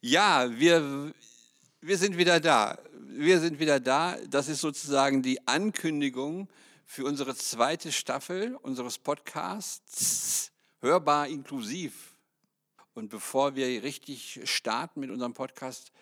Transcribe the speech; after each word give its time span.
Ja, 0.00 0.48
wir, 0.50 1.14
wir 1.80 1.98
sind 1.98 2.16
wieder 2.18 2.40
da. 2.40 2.78
Wir 3.08 3.40
sind 3.40 3.58
wieder 3.58 3.80
da. 3.80 4.16
Das 4.28 4.48
ist 4.48 4.60
sozusagen 4.60 5.22
die 5.22 5.46
Ankündigung 5.46 6.48
für 6.86 7.04
unsere 7.04 7.34
zweite 7.34 7.92
Staffel 7.92 8.56
unseres 8.56 8.98
Podcasts 8.98 10.52
Hörbar 10.80 11.28
inklusiv. 11.28 12.16
Und 12.94 13.08
bevor 13.08 13.54
wir 13.54 13.84
richtig 13.84 14.40
starten 14.44 15.00
mit 15.00 15.10
unserem 15.10 15.32
Podcast, 15.32 15.92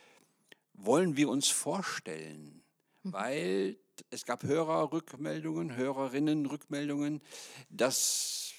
wollen 0.73 1.17
wir 1.17 1.29
uns 1.29 1.49
vorstellen, 1.49 2.63
mhm. 3.03 3.13
weil 3.13 3.79
es 4.09 4.25
gab 4.25 4.43
Hörerrückmeldungen, 4.43 5.77
Hörerinnenrückmeldungen, 5.77 7.21
dass 7.69 8.55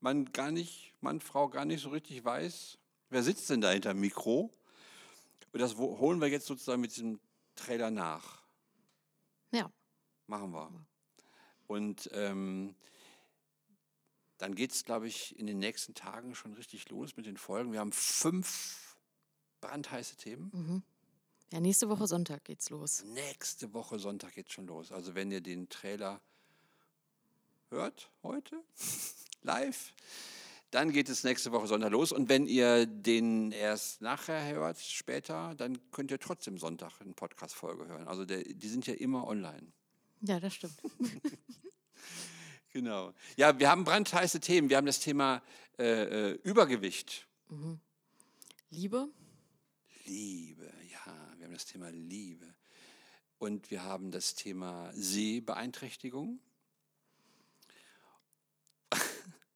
man 0.00 0.26
gar 0.32 0.52
nicht, 0.52 0.94
Mann, 1.00 1.20
Frau 1.20 1.48
gar 1.48 1.64
nicht 1.64 1.82
so 1.82 1.88
richtig 1.90 2.24
weiß, 2.24 2.78
wer 3.14 3.22
sitzt 3.22 3.48
denn 3.48 3.60
da 3.60 3.70
hinter 3.70 3.94
dem 3.94 4.00
Mikro. 4.00 4.52
Und 5.52 5.60
das 5.60 5.76
holen 5.76 6.20
wir 6.20 6.28
jetzt 6.28 6.46
sozusagen 6.46 6.80
mit 6.80 6.94
diesem 6.96 7.20
Trailer 7.54 7.90
nach. 7.90 8.42
Ja. 9.52 9.70
Machen 10.26 10.50
wir. 10.50 10.70
Und 11.68 12.10
ähm, 12.12 12.74
dann 14.38 14.56
geht 14.56 14.72
es, 14.72 14.84
glaube 14.84 15.06
ich, 15.06 15.38
in 15.38 15.46
den 15.46 15.58
nächsten 15.58 15.94
Tagen 15.94 16.34
schon 16.34 16.54
richtig 16.54 16.90
los 16.90 17.16
mit 17.16 17.26
den 17.26 17.36
Folgen. 17.36 17.72
Wir 17.72 17.78
haben 17.78 17.92
fünf 17.92 18.96
brandheiße 19.60 20.16
Themen. 20.16 20.50
Mhm. 20.52 20.82
Ja, 21.52 21.60
nächste 21.60 21.88
Woche 21.88 22.08
Sonntag 22.08 22.44
geht's 22.44 22.68
los. 22.70 23.04
Nächste 23.04 23.72
Woche 23.72 24.00
Sonntag 24.00 24.34
geht's 24.34 24.52
schon 24.52 24.66
los. 24.66 24.90
Also 24.90 25.14
wenn 25.14 25.30
ihr 25.30 25.40
den 25.40 25.68
Trailer 25.68 26.20
hört 27.70 28.10
heute 28.24 28.60
live, 29.42 29.94
dann 30.74 30.90
geht 30.90 31.08
es 31.08 31.22
nächste 31.22 31.52
Woche 31.52 31.68
Sonntag 31.68 31.92
los. 31.92 32.10
Und 32.10 32.28
wenn 32.28 32.48
ihr 32.48 32.86
den 32.86 33.52
erst 33.52 34.02
nachher 34.02 34.44
hört, 34.54 34.78
später, 34.80 35.54
dann 35.54 35.78
könnt 35.92 36.10
ihr 36.10 36.18
trotzdem 36.18 36.58
Sonntag 36.58 37.00
eine 37.00 37.12
Podcast-Folge 37.12 37.86
hören. 37.86 38.08
Also 38.08 38.24
der, 38.24 38.42
die 38.42 38.68
sind 38.68 38.86
ja 38.88 38.94
immer 38.94 39.26
online. 39.28 39.72
Ja, 40.22 40.40
das 40.40 40.54
stimmt. 40.54 40.74
genau. 42.72 43.14
Ja, 43.36 43.56
wir 43.56 43.70
haben 43.70 43.84
brandheiße 43.84 44.40
Themen. 44.40 44.68
Wir 44.68 44.76
haben 44.76 44.86
das 44.86 44.98
Thema 44.98 45.42
äh, 45.78 46.30
äh, 46.30 46.38
Übergewicht. 46.42 47.28
Mhm. 47.50 47.78
Liebe? 48.70 49.08
Liebe, 50.06 50.72
ja, 50.90 51.36
wir 51.38 51.46
haben 51.46 51.54
das 51.54 51.66
Thema 51.66 51.90
Liebe. 51.90 52.52
Und 53.38 53.70
wir 53.70 53.84
haben 53.84 54.10
das 54.10 54.34
Thema 54.34 54.90
Sehbeeinträchtigung 54.92 56.40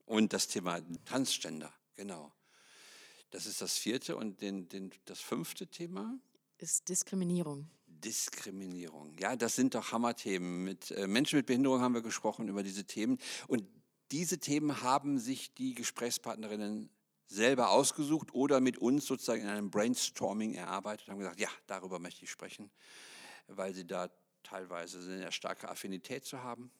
und 0.09 0.33
das 0.33 0.49
Thema 0.49 0.81
Transgender, 1.05 1.73
genau. 1.95 2.33
Das 3.31 3.47
ist 3.47 3.61
das 3.61 3.77
vierte 3.77 4.17
und 4.17 4.41
den, 4.41 4.69
den, 4.69 4.91
das 5.05 5.21
fünfte 5.21 5.67
Thema 5.67 6.19
ist 6.57 6.89
Diskriminierung. 6.89 7.69
Diskriminierung. 7.87 9.15
Ja, 9.19 9.37
das 9.37 9.55
sind 9.55 9.75
doch 9.75 9.93
Hammerthemen. 9.93 10.65
Mit 10.65 10.91
äh, 10.93 11.07
Menschen 11.07 11.37
mit 11.37 11.47
Behinderung 11.47 11.81
haben 11.81 11.95
wir 11.95 12.03
gesprochen 12.03 12.49
über 12.49 12.63
diese 12.63 12.85
Themen. 12.85 13.19
Und 13.49 13.65
diese 14.11 14.39
Themen 14.39 14.83
haben 14.83 15.19
sich 15.19 15.55
die 15.55 15.75
Gesprächspartnerinnen 15.75 16.91
selber 17.27 17.71
ausgesucht 17.71 18.33
oder 18.33 18.61
mit 18.61 18.79
uns 18.79 19.05
sozusagen 19.05 19.43
in 19.43 19.49
einem 19.49 19.71
Brainstorming 19.71 20.55
erarbeitet 20.55 21.09
und 21.09 21.13
haben 21.13 21.21
gesagt, 21.21 21.41
ja, 21.41 21.51
darüber 21.67 21.99
möchte 21.99 22.25
ich 22.25 22.31
sprechen, 22.31 22.71
weil 23.47 23.75
sie 23.75 23.87
da 23.87 24.09
teilweise 24.43 24.99
eine 25.01 25.31
starke 25.31 25.69
Affinität 25.69 26.25
zu 26.25 26.43
haben 26.43 26.71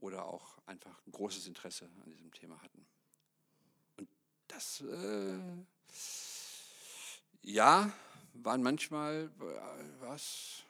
oder 0.00 0.24
auch 0.24 0.58
einfach 0.66 1.00
ein 1.06 1.12
großes 1.12 1.46
Interesse 1.46 1.88
an 2.02 2.10
diesem 2.10 2.32
Thema 2.32 2.60
hatten. 2.62 2.86
Und 3.96 4.08
das, 4.48 4.80
äh, 4.80 5.38
ja, 7.42 7.92
waren 8.34 8.62
manchmal, 8.62 9.30
äh, 9.40 10.00
was, 10.00 10.62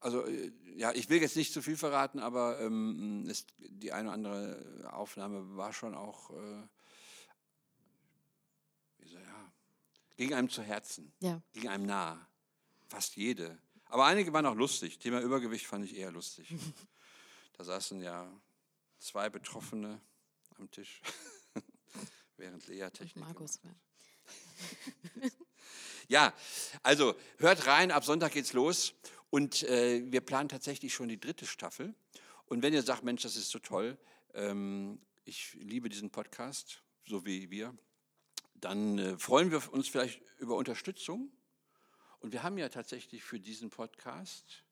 also 0.00 0.26
äh, 0.26 0.52
ja, 0.76 0.92
ich 0.92 1.08
will 1.08 1.20
jetzt 1.20 1.36
nicht 1.36 1.52
zu 1.52 1.62
viel 1.62 1.76
verraten, 1.76 2.18
aber 2.18 2.60
ähm, 2.60 3.26
ist, 3.28 3.52
die 3.58 3.92
eine 3.92 4.08
oder 4.08 4.14
andere 4.14 4.90
Aufnahme 4.92 5.56
war 5.56 5.72
schon 5.72 5.94
auch, 5.94 6.30
äh, 6.30 6.62
wie 8.98 9.08
so, 9.08 9.18
ja, 9.18 9.52
ging 10.16 10.34
einem 10.34 10.48
zu 10.48 10.62
Herzen, 10.62 11.12
ja. 11.20 11.40
ging 11.52 11.68
einem 11.68 11.86
nah, 11.86 12.26
fast 12.88 13.16
jede. 13.16 13.58
Aber 13.88 14.04
einige 14.06 14.32
waren 14.32 14.46
auch 14.46 14.54
lustig. 14.54 14.98
Thema 14.98 15.20
Übergewicht 15.20 15.66
fand 15.66 15.84
ich 15.84 15.96
eher 15.96 16.10
lustig. 16.10 16.52
da 17.56 17.64
saßen 17.64 18.00
ja 18.02 18.28
zwei 18.98 19.28
Betroffene 19.28 20.00
am 20.56 20.70
Tisch, 20.70 21.02
während 22.36 22.66
Lea 22.66 22.88
Technik. 22.90 23.16
Markus. 23.16 23.60
ja, 26.08 26.32
also 26.82 27.14
hört 27.38 27.66
rein, 27.66 27.90
ab 27.90 28.04
Sonntag 28.04 28.32
geht's 28.32 28.52
los. 28.52 28.94
Und 29.30 29.64
äh, 29.64 30.02
wir 30.10 30.20
planen 30.20 30.48
tatsächlich 30.48 30.94
schon 30.94 31.08
die 31.08 31.20
dritte 31.20 31.46
Staffel. 31.46 31.94
Und 32.46 32.62
wenn 32.62 32.72
ihr 32.72 32.82
sagt, 32.82 33.02
Mensch, 33.02 33.22
das 33.22 33.36
ist 33.36 33.50
so 33.50 33.58
toll, 33.58 33.98
ähm, 34.34 35.00
ich 35.24 35.54
liebe 35.54 35.88
diesen 35.88 36.10
Podcast, 36.10 36.82
so 37.06 37.26
wie 37.26 37.50
wir, 37.50 37.76
dann 38.54 38.98
äh, 38.98 39.18
freuen 39.18 39.50
wir 39.50 39.72
uns 39.72 39.88
vielleicht 39.88 40.22
über 40.38 40.56
Unterstützung. 40.56 41.32
Und 42.20 42.32
wir 42.32 42.42
haben 42.42 42.56
ja 42.56 42.68
tatsächlich 42.68 43.22
für 43.24 43.40
diesen 43.40 43.70
Podcast 43.70 44.64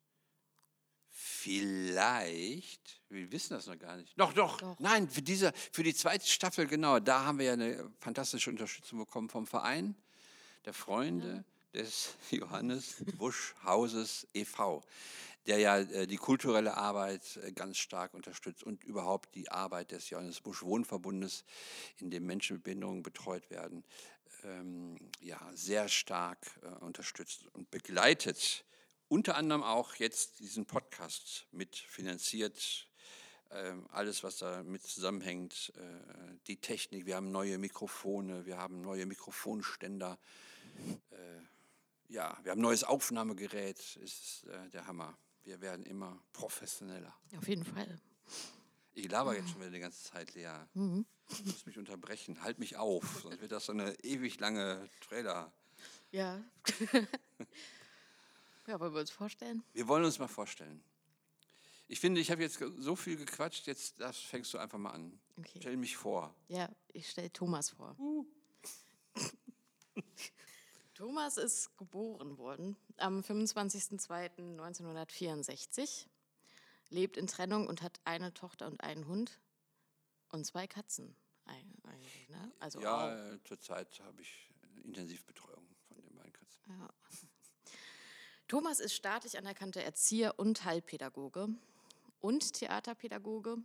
Vielleicht, 1.16 3.00
wir 3.08 3.30
wissen 3.30 3.54
das 3.54 3.68
noch 3.68 3.78
gar 3.78 3.96
nicht. 3.96 4.12
Doch, 4.16 4.32
doch, 4.32 4.58
doch, 4.58 4.76
nein, 4.80 5.08
für, 5.08 5.22
diese, 5.22 5.52
für 5.70 5.84
die 5.84 5.94
zweite 5.94 6.26
Staffel, 6.26 6.66
genau, 6.66 6.98
da 6.98 7.24
haben 7.24 7.38
wir 7.38 7.46
ja 7.46 7.52
eine 7.52 7.88
fantastische 8.00 8.50
Unterstützung 8.50 8.98
bekommen 8.98 9.28
vom 9.28 9.46
Verein 9.46 9.94
der 10.64 10.74
Freunde 10.74 11.44
ja. 11.72 11.80
des 11.80 12.16
Johannes 12.32 12.96
Busch 13.16 13.54
Hauses 13.62 14.26
e.V., 14.34 14.82
der 15.46 15.58
ja 15.58 15.78
äh, 15.78 16.08
die 16.08 16.16
kulturelle 16.16 16.76
Arbeit 16.76 17.36
äh, 17.36 17.52
ganz 17.52 17.78
stark 17.78 18.12
unterstützt 18.12 18.64
und 18.64 18.82
überhaupt 18.82 19.36
die 19.36 19.48
Arbeit 19.52 19.92
des 19.92 20.10
Johannes 20.10 20.40
Busch 20.40 20.62
Wohnverbundes, 20.64 21.44
in 21.98 22.10
dem 22.10 22.26
Menschen 22.26 22.56
mit 22.56 22.64
Behinderungen 22.64 23.04
betreut 23.04 23.50
werden, 23.50 23.84
ähm, 24.42 24.96
ja, 25.20 25.38
sehr 25.54 25.88
stark 25.88 26.38
äh, 26.62 26.84
unterstützt 26.84 27.46
und 27.52 27.70
begleitet 27.70 28.64
unter 29.14 29.36
anderem 29.36 29.62
auch 29.62 29.94
jetzt 29.94 30.40
diesen 30.40 30.66
Podcast 30.66 31.46
mitfinanziert. 31.52 32.88
Ähm, 33.52 33.86
alles, 33.92 34.24
was 34.24 34.38
da 34.38 34.64
mit 34.64 34.82
zusammenhängt, 34.82 35.72
äh, 35.76 36.36
die 36.48 36.56
Technik, 36.56 37.06
wir 37.06 37.14
haben 37.14 37.30
neue 37.30 37.58
Mikrofone, 37.58 38.44
wir 38.44 38.56
haben 38.56 38.80
neue 38.80 39.06
Mikrofonständer, 39.06 40.18
äh, 41.12 41.16
ja, 42.08 42.36
wir 42.42 42.50
haben 42.50 42.60
neues 42.60 42.82
Aufnahmegerät, 42.82 43.94
ist 44.02 44.46
äh, 44.48 44.68
der 44.70 44.88
Hammer. 44.88 45.16
Wir 45.44 45.60
werden 45.60 45.86
immer 45.86 46.20
professioneller. 46.32 47.14
Auf 47.38 47.46
jeden 47.46 47.64
Fall. 47.64 48.00
Ich 48.94 49.08
laber 49.08 49.36
jetzt 49.36 49.50
schon 49.50 49.60
wieder 49.60 49.70
die 49.70 49.78
ganze 49.78 50.02
Zeit, 50.02 50.34
Lea. 50.34 50.50
Mhm. 50.72 51.06
Du 51.28 51.44
musst 51.44 51.68
mich 51.68 51.78
unterbrechen, 51.78 52.42
halt 52.42 52.58
mich 52.58 52.78
auf, 52.78 53.20
sonst 53.22 53.40
wird 53.40 53.52
das 53.52 53.66
so 53.66 53.72
eine 53.72 53.94
ewig 54.02 54.40
lange 54.40 54.88
Trailer. 55.00 55.52
Ja. 56.10 56.42
Ja, 58.66 58.80
wollen 58.80 58.94
wir 58.94 59.00
uns 59.00 59.10
vorstellen? 59.10 59.62
Wir 59.72 59.88
wollen 59.88 60.04
uns 60.04 60.18
mal 60.18 60.28
vorstellen. 60.28 60.82
Ich 61.86 62.00
finde, 62.00 62.18
ich 62.20 62.30
habe 62.30 62.42
jetzt 62.42 62.58
so 62.78 62.96
viel 62.96 63.16
gequatscht, 63.16 63.66
jetzt 63.66 64.00
das 64.00 64.18
fängst 64.18 64.54
du 64.54 64.58
einfach 64.58 64.78
mal 64.78 64.92
an. 64.92 65.20
Okay. 65.36 65.58
Stell 65.60 65.76
mich 65.76 65.96
vor. 65.96 66.34
Ja, 66.48 66.70
ich 66.92 67.10
stelle 67.10 67.32
Thomas 67.32 67.70
vor. 67.70 67.94
Uh. 67.98 68.26
Thomas 70.94 71.36
ist 71.36 71.76
geboren 71.76 72.38
worden 72.38 72.76
am 72.96 73.20
25.02.1964, 73.20 76.06
lebt 76.88 77.16
in 77.16 77.26
Trennung 77.26 77.66
und 77.66 77.82
hat 77.82 78.00
eine 78.04 78.32
Tochter 78.32 78.66
und 78.66 78.80
einen 78.80 79.06
Hund 79.06 79.38
und 80.30 80.46
zwei 80.46 80.66
Katzen. 80.66 81.14
Ne? 82.34 82.52
Also 82.58 82.80
ja, 82.80 83.38
zurzeit 83.44 84.00
habe 84.00 84.20
ich 84.20 84.50
Intensivbetreuung 84.84 85.66
von 85.88 86.00
den 86.00 86.14
beiden 86.14 86.32
Katzen. 86.32 86.62
Ja. 86.68 86.90
Thomas 88.54 88.78
ist 88.78 88.94
staatlich 88.94 89.36
anerkannter 89.36 89.80
Erzieher 89.80 90.38
und 90.38 90.64
Heilpädagoge 90.64 91.48
und 92.20 92.52
Theaterpädagoge. 92.52 93.56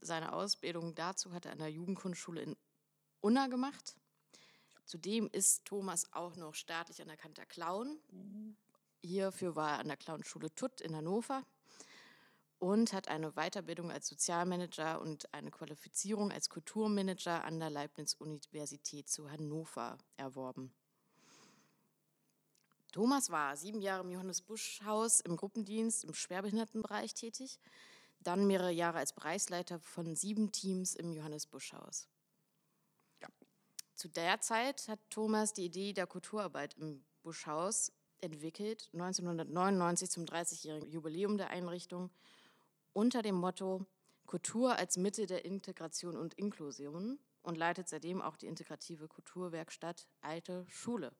Seine 0.00 0.32
Ausbildung 0.32 0.94
dazu 0.94 1.32
hat 1.32 1.44
er 1.44 1.50
an 1.50 1.58
der 1.58 1.72
Jugendgrundschule 1.72 2.42
in 2.42 2.56
Unna 3.20 3.48
gemacht. 3.48 3.96
Zudem 4.84 5.28
ist 5.32 5.64
Thomas 5.64 6.12
auch 6.12 6.36
noch 6.36 6.54
staatlich 6.54 7.02
anerkannter 7.02 7.46
Clown. 7.46 7.98
Hierfür 9.02 9.56
war 9.56 9.72
er 9.72 9.78
an 9.80 9.88
der 9.88 9.96
Clownschule 9.96 10.54
Tutt 10.54 10.82
in 10.82 10.94
Hannover 10.94 11.42
und 12.60 12.92
hat 12.92 13.08
eine 13.08 13.32
Weiterbildung 13.32 13.90
als 13.90 14.06
Sozialmanager 14.06 15.00
und 15.00 15.34
eine 15.34 15.50
Qualifizierung 15.50 16.30
als 16.30 16.48
Kulturmanager 16.48 17.42
an 17.42 17.58
der 17.58 17.70
Leibniz-Universität 17.70 19.08
zu 19.08 19.32
Hannover 19.32 19.98
erworben. 20.16 20.72
Thomas 22.92 23.30
war 23.30 23.56
sieben 23.56 23.80
Jahre 23.80 24.02
im 24.02 24.10
Johannes 24.10 24.40
Busch 24.40 24.80
Haus 24.84 25.20
im 25.20 25.36
Gruppendienst 25.36 26.04
im 26.04 26.14
Schwerbehindertenbereich 26.14 27.14
tätig, 27.14 27.58
dann 28.20 28.46
mehrere 28.46 28.72
Jahre 28.72 28.98
als 28.98 29.12
Bereichsleiter 29.12 29.78
von 29.78 30.16
sieben 30.16 30.52
Teams 30.52 30.94
im 30.94 31.12
Johannes 31.12 31.46
Busch 31.46 31.72
Haus. 31.72 32.08
Ja. 33.20 33.28
Zu 33.94 34.08
der 34.08 34.40
Zeit 34.40 34.88
hat 34.88 35.00
Thomas 35.10 35.52
die 35.52 35.66
Idee 35.66 35.92
der 35.92 36.06
Kulturarbeit 36.06 36.74
im 36.74 37.04
Buschhaus 37.22 37.92
entwickelt, 38.20 38.88
1999 38.94 40.10
zum 40.10 40.24
30-jährigen 40.24 40.90
Jubiläum 40.90 41.36
der 41.36 41.50
Einrichtung, 41.50 42.10
unter 42.92 43.22
dem 43.22 43.36
Motto 43.36 43.86
Kultur 44.26 44.76
als 44.76 44.96
Mittel 44.96 45.26
der 45.26 45.44
Integration 45.44 46.16
und 46.16 46.34
Inklusion 46.34 47.18
und 47.42 47.56
leitet 47.56 47.88
seitdem 47.88 48.20
auch 48.20 48.36
die 48.36 48.46
integrative 48.46 49.08
Kulturwerkstatt 49.08 50.08
Alte 50.20 50.66
Schule. 50.68 51.12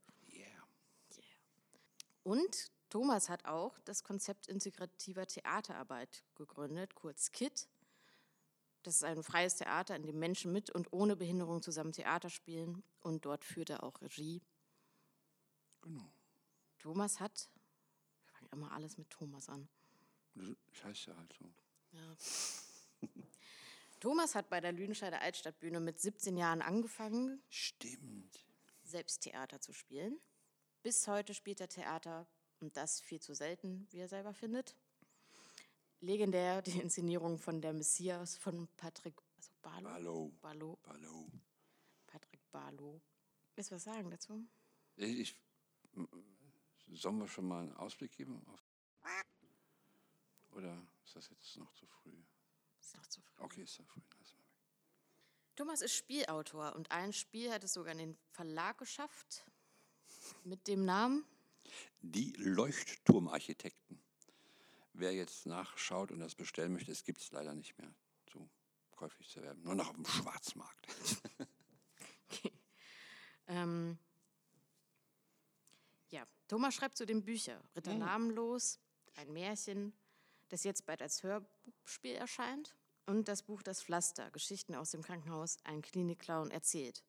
Und 2.29 2.71
Thomas 2.91 3.31
hat 3.31 3.47
auch 3.47 3.79
das 3.87 4.05
Konzept 4.05 4.49
integrativer 4.49 5.27
Theaterarbeit 5.27 6.27
gegründet, 6.35 6.95
kurz 6.95 7.33
KIT. 7.33 7.67
Das 8.83 8.97
ist 8.97 9.05
ein 9.05 9.23
freies 9.23 9.57
Theater, 9.57 9.97
in 9.97 10.03
dem 10.03 10.19
Menschen 10.19 10.53
mit 10.53 10.69
und 10.69 10.93
ohne 10.93 11.17
Behinderung 11.17 11.63
zusammen 11.63 11.93
Theater 11.93 12.29
spielen 12.29 12.83
und 13.01 13.25
dort 13.25 13.47
führt 13.47 13.71
er 13.71 13.83
auch 13.83 14.03
Regie. 14.03 14.43
Genau. 15.81 16.13
Thomas 16.79 17.19
hat, 17.19 17.49
wir 18.27 18.33
fangen 18.35 18.51
immer 18.53 18.73
alles 18.73 18.99
mit 18.99 19.09
Thomas 19.09 19.49
an. 19.49 19.67
Ich 20.71 20.85
heiße 20.85 21.13
ja 21.13 21.17
halt 21.17 21.33
so. 21.33 21.51
Ja. 21.93 23.09
Thomas 24.01 24.35
hat 24.35 24.51
bei 24.51 24.61
der 24.61 24.73
Lüdenscheider 24.73 25.23
Altstadtbühne 25.23 25.81
mit 25.81 25.99
17 25.99 26.37
Jahren 26.37 26.61
angefangen. 26.61 27.43
Stimmt. 27.49 28.45
Selbst 28.83 29.23
Theater 29.23 29.63
zu 29.63 29.73
spielen. 29.73 30.21
Bis 30.83 31.09
heute 31.09 31.35
spielt 31.35 31.61
er 31.61 31.69
Theater 31.69 32.27
und 32.61 32.77
das 32.77 33.01
viel 33.01 33.21
zu 33.21 33.35
selten, 33.35 33.87
wie 33.91 33.99
er 33.99 34.09
selber 34.09 34.33
findet. 34.33 34.77
Legendär 36.01 36.63
die 36.63 36.79
Inszenierung 36.79 37.39
von 37.39 37.61
Der 37.61 37.73
Messias 37.73 38.37
von 38.37 38.69
Patrick 38.77 39.21
also 39.37 39.51
Barlow. 39.63 40.33
Barlow. 40.41 40.79
Barlow. 40.83 41.31
Patrick 42.07 42.41
Barlow. 42.53 43.01
Willst 43.55 43.71
du 43.71 43.75
was 43.75 43.85
sagen 43.85 44.11
dazu? 44.11 44.47
Ich, 44.97 45.37
sollen 46.93 47.19
wir 47.19 47.29
schon 47.29 47.49
mal 47.49 47.63
einen 47.63 47.75
Ausblick 47.75 48.13
geben? 48.13 48.45
Oder 50.53 50.87
ist 51.05 51.17
das 51.17 51.29
jetzt 51.29 51.57
noch 51.57 51.73
zu 51.75 51.87
früh? 51.87 52.15
Ist 52.81 52.97
noch 52.97 53.07
zu 53.07 53.21
früh. 53.21 53.43
Okay, 53.43 53.63
ist 53.63 53.75
zu 53.75 53.85
früh. 53.85 54.01
Thomas 55.59 55.83
ist 55.83 55.95
Spielautor 55.95 56.77
und 56.77 56.93
ein 56.93 57.13
Spiel 57.13 57.51
hat 57.51 57.65
es 57.65 57.73
sogar 57.73 57.91
in 57.91 57.99
den 57.99 58.19
Verlag 58.31 58.79
geschafft 58.79 59.45
mit 60.45 60.67
dem 60.69 60.85
Namen 60.85 61.25
die 62.01 62.33
Leuchtturmarchitekten. 62.37 64.01
Wer 64.93 65.13
jetzt 65.13 65.47
nachschaut 65.47 66.11
und 66.11 66.21
das 66.21 66.35
bestellen 66.35 66.73
möchte, 66.73 66.91
es 66.91 67.05
gibt 67.05 67.21
es 67.21 67.31
leider 67.31 67.55
nicht 67.55 67.79
mehr 67.79 67.95
zu 68.27 68.51
käuflich 68.93 69.29
zu 69.29 69.41
werden. 69.43 69.63
Nur 69.63 69.75
noch 69.75 69.89
auf 69.89 69.95
dem 69.95 70.05
Schwarzmarkt. 70.05 70.87
okay. 72.29 72.53
ähm, 73.47 73.99
ja, 76.11 76.27
Thomas 76.49 76.75
schreibt 76.75 76.97
zu 76.97 77.07
den 77.07 77.25
Büchern 77.25 77.63
Ritter 77.77 77.93
mhm. 77.93 78.01
Namenlos, 78.01 78.81
ein 79.15 79.33
Märchen, 79.33 79.93
das 80.49 80.65
jetzt 80.65 80.85
bald 80.87 81.01
als 81.01 81.23
Hörspiel 81.23 82.15
erscheint, 82.15 82.75
und 83.07 83.29
das 83.29 83.43
Buch 83.43 83.63
Das 83.63 83.83
Pflaster, 83.83 84.31
Geschichten 84.33 84.75
aus 84.75 84.91
dem 84.91 85.03
Krankenhaus, 85.03 85.57
ein 85.65 85.81
Klinikclown 85.81 86.51
erzählt. 86.51 87.03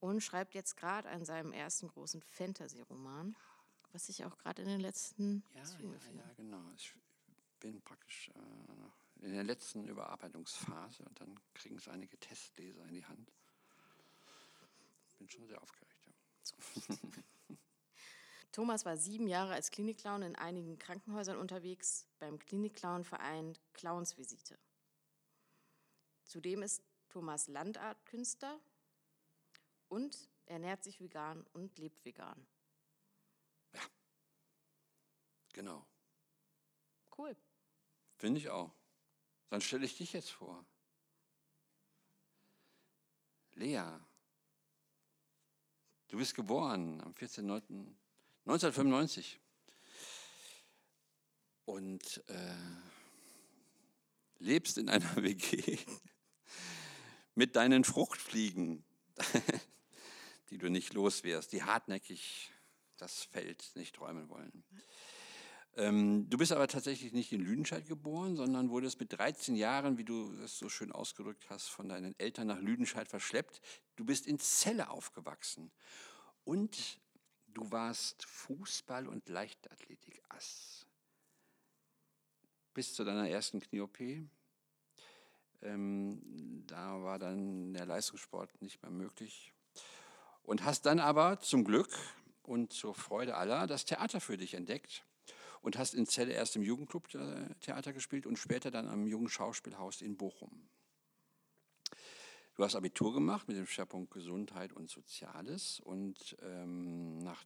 Und 0.00 0.20
schreibt 0.22 0.54
jetzt 0.54 0.76
gerade 0.76 1.08
an 1.08 1.24
seinem 1.24 1.52
ersten 1.52 1.88
großen 1.88 2.22
Fantasy-Roman 2.22 3.36
was 3.92 4.08
ich 4.08 4.24
auch 4.24 4.36
gerade 4.38 4.62
in 4.62 4.68
den 4.68 4.80
letzten 4.80 5.42
ja, 5.54 5.64
Zügen 5.64 5.92
ja, 5.92 6.22
ja, 6.22 6.32
genau. 6.36 6.70
Ich 6.76 6.94
bin 7.60 7.80
praktisch 7.82 8.30
äh, 8.30 9.24
in 9.26 9.32
der 9.32 9.44
letzten 9.44 9.86
Überarbeitungsphase 9.88 11.04
und 11.04 11.20
dann 11.20 11.38
kriegen 11.54 11.76
es 11.76 11.88
einige 11.88 12.18
Testleser 12.18 12.84
in 12.86 12.94
die 12.94 13.04
Hand. 13.04 13.32
Bin 15.18 15.28
schon 15.28 15.46
sehr 15.46 15.60
aufgeregt. 15.60 16.06
Ja. 16.06 16.96
Thomas 18.52 18.84
war 18.84 18.96
sieben 18.96 19.26
Jahre 19.26 19.54
als 19.54 19.70
Klinikclown 19.70 20.22
in 20.22 20.36
einigen 20.36 20.78
Krankenhäusern 20.78 21.36
unterwegs, 21.36 22.06
beim 22.18 22.38
Klinikclown-Verein 22.38 23.56
Clownsvisite. 23.72 24.58
Zudem 26.24 26.62
ist 26.62 26.82
Thomas 27.08 27.48
Landartkünstler 27.48 28.60
und 29.88 30.28
ernährt 30.46 30.84
sich 30.84 31.00
vegan 31.00 31.44
und 31.52 31.76
lebt 31.78 32.04
vegan. 32.04 32.46
Genau. 35.52 35.84
Cool. 37.16 37.36
Finde 38.16 38.40
ich 38.40 38.48
auch. 38.48 38.72
Dann 39.50 39.60
stelle 39.60 39.86
ich 39.86 39.96
dich 39.96 40.12
jetzt 40.12 40.30
vor. 40.30 40.64
Lea. 43.54 43.82
Du 46.06 46.16
bist 46.16 46.36
geboren 46.36 47.00
am 47.00 47.12
14.09.1995 47.12 49.38
und 51.64 52.22
äh, 52.28 52.54
lebst 54.38 54.78
in 54.78 54.88
einer 54.88 55.16
WG 55.22 55.76
mit 57.34 57.56
deinen 57.56 57.82
Fruchtfliegen, 57.84 58.84
die 60.50 60.58
du 60.58 60.70
nicht 60.70 60.94
los 60.94 61.24
wärst, 61.24 61.52
die 61.52 61.62
hartnäckig 61.62 62.50
das 62.96 63.22
Feld 63.24 63.70
nicht 63.74 64.00
räumen 64.00 64.28
wollen. 64.28 64.64
Ähm, 65.76 66.28
du 66.28 66.38
bist 66.38 66.50
aber 66.50 66.66
tatsächlich 66.66 67.12
nicht 67.12 67.32
in 67.32 67.40
Lüdenscheid 67.40 67.86
geboren, 67.86 68.34
sondern 68.34 68.70
wurdest 68.70 68.98
mit 68.98 69.12
13 69.12 69.54
Jahren, 69.54 69.96
wie 69.96 70.04
du 70.04 70.32
es 70.42 70.58
so 70.58 70.68
schön 70.68 70.90
ausgedrückt 70.90 71.48
hast, 71.50 71.68
von 71.68 71.88
deinen 71.88 72.18
Eltern 72.18 72.48
nach 72.48 72.60
Lüdenscheid 72.60 73.08
verschleppt. 73.08 73.60
Du 73.94 74.04
bist 74.04 74.26
in 74.26 74.38
Celle 74.40 74.90
aufgewachsen 74.90 75.70
und 76.44 77.00
du 77.46 77.70
warst 77.70 78.24
Fußball- 78.24 79.06
und 79.06 79.28
Leichtathletik-Ass. 79.28 80.86
Bis 82.74 82.94
zu 82.94 83.04
deiner 83.04 83.28
ersten 83.28 83.60
Knie-OP. 83.60 84.00
Ähm, 85.62 86.64
da 86.66 87.02
war 87.02 87.18
dann 87.18 87.72
der 87.72 87.86
Leistungssport 87.86 88.62
nicht 88.62 88.82
mehr 88.82 88.90
möglich. 88.90 89.52
Und 90.48 90.64
hast 90.64 90.86
dann 90.86 90.98
aber 90.98 91.38
zum 91.40 91.62
Glück 91.62 91.90
und 92.42 92.72
zur 92.72 92.94
Freude 92.94 93.36
aller 93.36 93.66
das 93.66 93.84
Theater 93.84 94.18
für 94.18 94.38
dich 94.38 94.54
entdeckt 94.54 95.04
und 95.60 95.76
hast 95.76 95.92
in 95.92 96.06
Celle 96.06 96.32
erst 96.32 96.56
im 96.56 96.62
Jugendclub 96.62 97.14
äh, 97.14 97.54
Theater 97.60 97.92
gespielt 97.92 98.24
und 98.24 98.38
später 98.38 98.70
dann 98.70 98.88
am 98.88 99.06
Jungen 99.06 99.28
Schauspielhaus 99.28 100.00
in 100.00 100.16
Bochum. 100.16 100.70
Du 102.54 102.64
hast 102.64 102.76
Abitur 102.76 103.12
gemacht 103.12 103.46
mit 103.46 103.58
dem 103.58 103.66
Schwerpunkt 103.66 104.10
Gesundheit 104.10 104.72
und 104.72 104.88
Soziales 104.88 105.80
und 105.80 106.34
ähm, 106.40 107.18
nach 107.18 107.44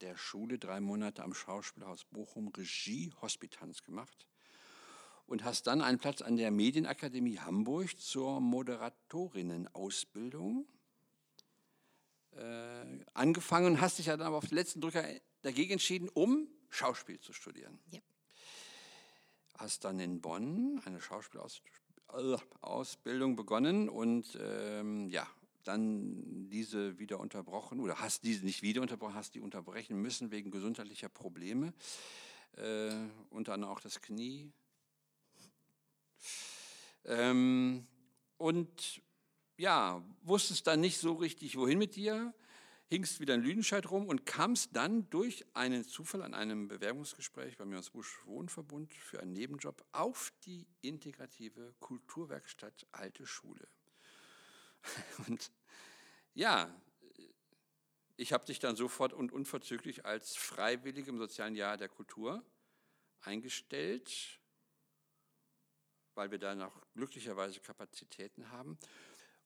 der 0.00 0.16
Schule 0.16 0.58
drei 0.58 0.80
Monate 0.80 1.22
am 1.22 1.34
Schauspielhaus 1.34 2.06
Bochum 2.06 2.48
Regie 2.48 3.12
Hospitanz 3.20 3.82
gemacht 3.82 4.30
und 5.26 5.44
hast 5.44 5.66
dann 5.66 5.82
einen 5.82 5.98
Platz 5.98 6.22
an 6.22 6.38
der 6.38 6.50
Medienakademie 6.50 7.40
Hamburg 7.40 8.00
zur 8.00 8.40
Moderatorinnen-Ausbildung 8.40 10.66
äh, 12.36 13.04
angefangen 13.14 13.66
und 13.66 13.80
hast 13.80 13.98
dich 13.98 14.06
dann 14.06 14.22
aber 14.22 14.36
auf 14.36 14.48
den 14.48 14.56
letzten 14.56 14.80
Drücker 14.80 15.04
dagegen 15.42 15.72
entschieden, 15.72 16.08
um 16.08 16.48
Schauspiel 16.70 17.18
zu 17.20 17.32
studieren. 17.32 17.78
Ja. 17.90 18.00
Hast 19.58 19.84
dann 19.84 20.00
in 20.00 20.20
Bonn 20.20 20.80
eine 20.84 21.00
Schauspielausbildung 21.00 23.36
begonnen 23.36 23.88
und 23.88 24.36
ähm, 24.40 25.08
ja, 25.08 25.26
dann 25.62 26.48
diese 26.50 26.98
wieder 26.98 27.20
unterbrochen 27.20 27.80
oder 27.80 28.00
hast 28.00 28.24
diese 28.24 28.44
nicht 28.44 28.62
wieder 28.62 28.82
unterbrochen, 28.82 29.14
hast 29.14 29.34
die 29.34 29.40
unterbrechen 29.40 30.00
müssen 30.00 30.30
wegen 30.30 30.50
gesundheitlicher 30.50 31.08
Probleme, 31.08 31.72
äh, 32.56 32.92
unter 33.30 33.54
anderem 33.54 33.72
auch 33.72 33.80
das 33.80 34.00
Knie. 34.00 34.52
Ähm, 37.04 37.86
und 38.38 39.02
ja, 39.56 40.04
wusstest 40.22 40.66
dann 40.66 40.80
nicht 40.80 40.98
so 40.98 41.14
richtig, 41.14 41.56
wohin 41.56 41.78
mit 41.78 41.96
dir 41.96 42.34
hingst 42.88 43.18
wieder 43.18 43.34
in 43.34 43.42
Lüdenscheid 43.42 43.90
rum 43.90 44.06
und 44.06 44.26
kamst 44.26 44.76
dann 44.76 45.08
durch 45.10 45.44
einen 45.54 45.84
Zufall 45.84 46.22
an 46.22 46.34
einem 46.34 46.68
Bewerbungsgespräch 46.68 47.56
beim 47.56 47.70
Busch 47.92 48.24
Wohnverbund 48.26 48.92
für 48.94 49.20
einen 49.20 49.32
Nebenjob 49.32 49.84
auf 49.92 50.32
die 50.44 50.66
integrative 50.82 51.74
Kulturwerkstatt 51.80 52.86
Alte 52.92 53.26
Schule. 53.26 53.66
Und 55.26 55.50
ja, 56.34 56.74
ich 58.16 58.32
habe 58.32 58.44
dich 58.44 58.58
dann 58.60 58.76
sofort 58.76 59.12
und 59.12 59.32
unverzüglich 59.32 60.04
als 60.04 60.36
Freiwillige 60.36 61.10
im 61.10 61.18
sozialen 61.18 61.56
Jahr 61.56 61.76
der 61.76 61.88
Kultur 61.88 62.44
eingestellt, 63.22 64.40
weil 66.14 66.30
wir 66.30 66.38
da 66.38 66.54
noch 66.54 66.80
glücklicherweise 66.94 67.60
Kapazitäten 67.60 68.50
haben 68.50 68.78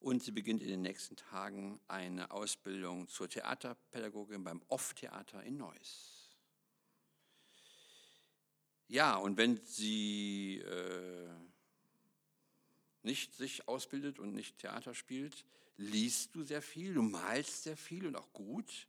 und 0.01 0.23
sie 0.23 0.31
beginnt 0.31 0.63
in 0.63 0.69
den 0.69 0.83
nächsten 0.83 1.17
Tagen 1.17 1.81
eine 1.89 2.31
Ausbildung 2.31 3.09
zur 3.09 3.29
Theaterpädagogin 3.29 4.45
beim 4.45 4.63
Off-Theater 4.69 5.43
in 5.43 5.57
Neuss. 5.57 6.31
Ja, 8.87 9.17
und 9.17 9.37
wenn 9.37 9.61
sie 9.65 10.59
äh, 10.59 11.29
nicht 13.03 13.35
sich 13.35 13.69
ausbildet 13.69 14.19
und 14.19 14.35
nicht 14.35 14.59
Theater 14.59 14.95
spielt, 14.95 15.45
liest 15.77 16.35
du 16.35 16.43
sehr 16.43 16.63
viel, 16.63 16.95
du 16.95 17.03
malst 17.03 17.65
sehr 17.65 17.77
viel 17.77 18.07
und 18.07 18.17
auch 18.17 18.33
gut 18.33 18.89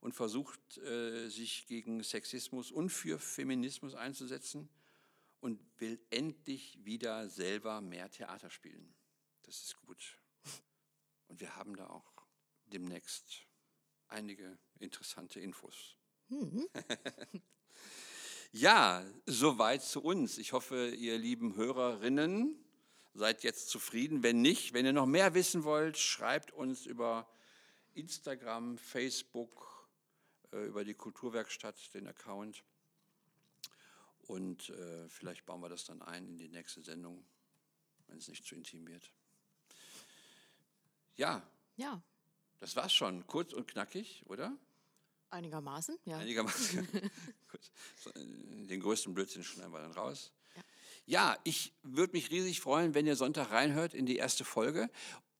und 0.00 0.14
versucht 0.14 0.78
äh, 0.78 1.28
sich 1.28 1.66
gegen 1.66 2.02
Sexismus 2.02 2.70
und 2.70 2.90
für 2.90 3.18
Feminismus 3.18 3.94
einzusetzen 3.94 4.68
und 5.40 5.60
will 5.78 6.00
endlich 6.10 6.78
wieder 6.84 7.28
selber 7.28 7.80
mehr 7.80 8.10
Theater 8.10 8.48
spielen. 8.48 8.94
Das 9.42 9.60
ist 9.62 9.76
gut. 9.76 10.21
Und 11.32 11.40
wir 11.40 11.56
haben 11.56 11.74
da 11.76 11.86
auch 11.86 12.12
demnächst 12.66 13.46
einige 14.08 14.58
interessante 14.80 15.40
Infos. 15.40 15.96
Mhm. 16.28 16.68
ja, 18.52 19.02
soweit 19.24 19.82
zu 19.82 20.02
uns. 20.02 20.36
Ich 20.36 20.52
hoffe, 20.52 20.90
ihr 20.90 21.16
lieben 21.16 21.56
Hörerinnen 21.56 22.62
seid 23.14 23.44
jetzt 23.44 23.70
zufrieden. 23.70 24.22
Wenn 24.22 24.42
nicht, 24.42 24.74
wenn 24.74 24.84
ihr 24.84 24.92
noch 24.92 25.06
mehr 25.06 25.32
wissen 25.32 25.64
wollt, 25.64 25.96
schreibt 25.96 26.52
uns 26.52 26.84
über 26.84 27.26
Instagram, 27.94 28.76
Facebook, 28.76 29.88
äh, 30.52 30.66
über 30.66 30.84
die 30.84 30.92
Kulturwerkstatt, 30.92 31.94
den 31.94 32.08
Account. 32.08 32.62
Und 34.20 34.68
äh, 34.68 35.08
vielleicht 35.08 35.46
bauen 35.46 35.62
wir 35.62 35.70
das 35.70 35.86
dann 35.86 36.02
ein 36.02 36.26
in 36.26 36.36
die 36.36 36.50
nächste 36.50 36.82
Sendung, 36.82 37.24
wenn 38.08 38.18
es 38.18 38.28
nicht 38.28 38.44
zu 38.44 38.54
intim 38.54 38.86
wird. 38.86 39.14
Ja. 41.16 41.42
Ja. 41.76 42.02
Das 42.58 42.76
war's 42.76 42.92
schon. 42.92 43.26
Kurz 43.26 43.52
und 43.52 43.66
knackig, 43.66 44.24
oder? 44.26 44.56
Einigermaßen, 45.30 45.98
ja. 46.04 46.18
Einigermaßen. 46.18 46.88
Äh, 48.16 48.66
den 48.66 48.80
größten 48.80 49.14
Blödsinn 49.14 49.44
schneiden 49.44 49.72
wir 49.72 49.80
dann 49.80 49.92
raus. 49.92 50.32
Ja, 50.56 50.62
ja 51.04 51.38
ich 51.44 51.72
würde 51.82 52.14
mich 52.14 52.30
riesig 52.30 52.60
freuen, 52.60 52.94
wenn 52.94 53.06
ihr 53.06 53.14
Sonntag 53.14 53.50
reinhört 53.50 53.94
in 53.94 54.06
die 54.06 54.16
erste 54.16 54.44
Folge. 54.44 54.90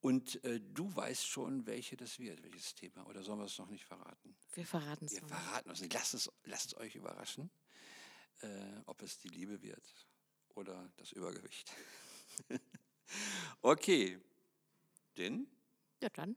Und 0.01 0.43
äh, 0.45 0.61
du 0.61 0.95
weißt 0.95 1.27
schon, 1.27 1.67
welche 1.67 1.97
das 1.97 2.19
wird, 2.19 2.43
welches 2.43 2.75
Thema. 2.75 3.07
Oder 3.07 3.23
sollen 3.23 3.39
wir 3.39 3.47
es 3.47 3.59
noch 3.59 3.71
nicht 3.71 3.85
verraten? 3.85 4.37
Wir 4.53 4.67
verraten 4.67 5.07
es. 5.07 5.13
Wir 5.13 5.27
verraten 5.27 5.71
es 5.71 5.81
nicht. 5.81 5.95
Lasst 5.95 6.15
es, 6.15 6.31
lasst 6.45 6.77
euch 6.77 6.97
überraschen, 6.97 7.51
äh, 8.41 8.49
ob 8.87 9.01
es 9.03 9.19
die 9.19 9.29
Liebe 9.29 9.63
wird 9.63 9.85
oder 10.55 10.93
das 10.97 11.13
Übergewicht. 11.13 11.73
okay. 13.63 14.19
Denn? 15.17 15.47
Ja, 16.03 16.09
dann. 16.11 16.37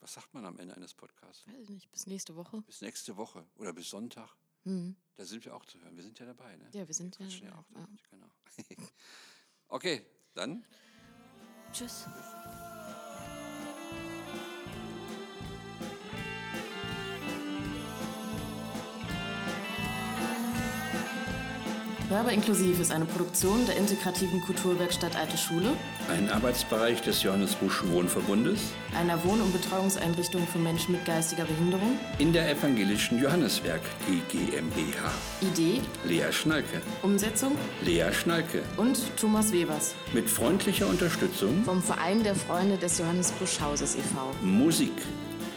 Was 0.00 0.14
sagt 0.14 0.32
man 0.32 0.46
am 0.46 0.58
Ende 0.58 0.74
eines 0.74 0.94
Podcasts? 0.94 1.46
Weiß 1.46 1.58
ich 1.58 1.68
nicht, 1.68 1.90
bis 1.90 2.06
nächste 2.06 2.34
Woche. 2.36 2.62
Bis 2.62 2.80
nächste 2.80 3.18
Woche 3.18 3.46
oder 3.56 3.74
bis 3.74 3.90
Sonntag. 3.90 4.34
Mhm. 4.64 4.96
Da 5.14 5.26
sind 5.26 5.44
wir 5.44 5.54
auch 5.54 5.66
zu 5.66 5.78
hören. 5.78 5.94
Wir 5.94 6.02
sind 6.02 6.18
ja 6.18 6.24
dabei, 6.24 6.56
ne? 6.56 6.70
Ja, 6.72 6.88
wir 6.88 6.94
sind 6.94 7.18
wir 7.18 7.26
ja, 7.26 7.48
ja 7.48 7.58
auch 7.58 7.68
dabei. 7.68 7.86
Genau. 8.10 8.30
okay, 9.68 10.06
dann. 10.32 10.64
Tschüss. 11.70 12.06
Hörbar 22.12 22.34
Inklusiv 22.34 22.78
ist 22.78 22.92
eine 22.92 23.06
Produktion 23.06 23.64
der 23.64 23.78
integrativen 23.78 24.42
Kulturwerkstatt 24.42 25.16
Alte 25.16 25.38
Schule, 25.38 25.70
ein 26.10 26.28
Arbeitsbereich 26.30 27.00
des 27.00 27.22
Johannes 27.22 27.54
Busch 27.54 27.82
Wohnverbundes, 27.86 28.60
einer 28.94 29.24
Wohn- 29.24 29.40
und 29.40 29.50
Betreuungseinrichtung 29.50 30.46
für 30.46 30.58
Menschen 30.58 30.92
mit 30.92 31.06
geistiger 31.06 31.44
Behinderung, 31.44 31.98
in 32.18 32.34
der 32.34 32.50
evangelischen 32.50 33.18
Johanneswerk 33.18 33.80
GmbH. 34.28 35.10
Idee 35.40 35.80
Lea 36.04 36.30
Schnalke. 36.32 36.82
Umsetzung 37.00 37.56
Lea 37.82 38.12
Schnalke 38.12 38.60
und 38.76 39.00
Thomas 39.16 39.50
Webers. 39.50 39.94
Mit 40.12 40.28
freundlicher 40.28 40.88
Unterstützung 40.88 41.64
vom 41.64 41.82
Verein 41.82 42.22
der 42.22 42.34
Freunde 42.34 42.76
des 42.76 42.98
Johannes 42.98 43.32
Busch 43.32 43.58
Hauses 43.58 43.96
e.V. 43.96 44.32
Musik 44.42 44.92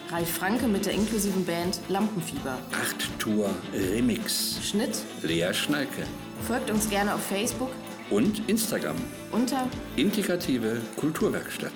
Ralf 0.09 0.29
Franke 0.29 0.67
mit 0.67 0.85
der 0.85 0.93
inklusiven 0.93 1.43
Band 1.43 1.81
Lampenfieber. 1.89 2.57
Acht 2.71 3.19
Tour 3.19 3.49
Remix. 3.73 4.59
Schnitt 4.63 4.99
Lea 5.21 5.51
Schnalke. 5.51 6.03
Folgt 6.41 6.69
uns 6.69 6.89
gerne 6.89 7.13
auf 7.15 7.21
Facebook 7.21 7.71
und 8.09 8.47
Instagram 8.47 8.95
unter 9.31 9.67
Integrative 9.95 10.81
Kulturwerkstatt. 10.95 11.73